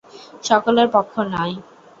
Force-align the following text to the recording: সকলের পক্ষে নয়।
সকলের 0.43 0.87
পক্ষে 0.95 1.21
নয়। 1.33 1.55